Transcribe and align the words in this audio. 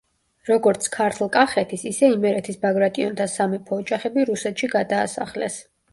როგორც 0.51 0.87
ქართლ-კახეთის, 0.93 1.83
ისე 1.91 2.09
იმერეთის 2.15 2.59
ბაგრატიონთა 2.63 3.27
სამეფო 3.35 3.79
ოჯახები 3.85 4.27
რუსეთში 4.31 4.71
გადაასახლეს. 4.77 5.61